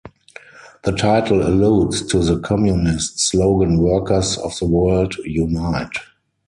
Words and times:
The 0.83 0.93
title 0.93 1.43
alludes 1.47 2.03
to 2.07 2.17
the 2.21 2.39
communist 2.39 3.19
slogan 3.19 3.77
Workers 3.77 4.35
of 4.39 4.57
the 4.57 4.65
world, 4.65 5.13
unite! 5.23 5.95